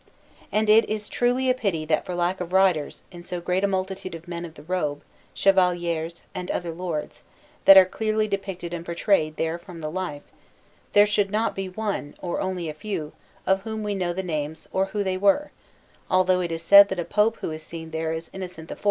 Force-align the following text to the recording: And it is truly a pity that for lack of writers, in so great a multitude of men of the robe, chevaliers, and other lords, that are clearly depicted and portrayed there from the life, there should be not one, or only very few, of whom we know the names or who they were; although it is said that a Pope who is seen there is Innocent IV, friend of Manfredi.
And 0.51 0.67
it 0.67 0.89
is 0.89 1.07
truly 1.07 1.47
a 1.47 1.53
pity 1.53 1.85
that 1.85 2.07
for 2.07 2.15
lack 2.15 2.41
of 2.41 2.53
writers, 2.53 3.03
in 3.11 3.21
so 3.21 3.39
great 3.39 3.63
a 3.63 3.67
multitude 3.67 4.15
of 4.15 4.27
men 4.27 4.45
of 4.45 4.55
the 4.55 4.63
robe, 4.63 5.03
chevaliers, 5.35 6.23
and 6.33 6.49
other 6.49 6.73
lords, 6.73 7.21
that 7.65 7.77
are 7.77 7.85
clearly 7.85 8.27
depicted 8.27 8.73
and 8.73 8.83
portrayed 8.83 9.35
there 9.35 9.59
from 9.59 9.79
the 9.81 9.91
life, 9.91 10.23
there 10.93 11.05
should 11.05 11.27
be 11.27 11.31
not 11.33 11.55
one, 11.77 12.15
or 12.19 12.41
only 12.41 12.63
very 12.65 12.73
few, 12.79 13.11
of 13.45 13.61
whom 13.61 13.83
we 13.83 13.93
know 13.93 14.11
the 14.11 14.23
names 14.23 14.67
or 14.73 14.85
who 14.85 15.03
they 15.03 15.17
were; 15.17 15.51
although 16.09 16.39
it 16.41 16.51
is 16.51 16.63
said 16.63 16.87
that 16.89 16.97
a 16.97 17.05
Pope 17.05 17.37
who 17.41 17.51
is 17.51 17.61
seen 17.61 17.91
there 17.91 18.11
is 18.11 18.31
Innocent 18.33 18.41
IV, 18.41 18.49
friend 18.49 18.49
of 18.49 18.69
Manfredi. 18.69 18.79